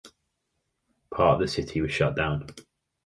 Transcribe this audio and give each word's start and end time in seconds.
Part 1.11 1.35
of 1.35 1.39
the 1.41 1.47
city 1.47 1.79
was 1.79 1.91
shut 1.91 2.15
down. 2.15 2.47